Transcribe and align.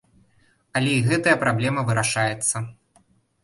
Але 0.79 0.95
і 0.95 1.03
гэта 1.11 1.37
праблема 1.45 1.87
вырашаецца. 1.93 2.55